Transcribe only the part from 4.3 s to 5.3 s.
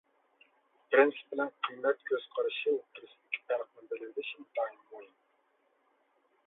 ئىنتايىن مۇھىم.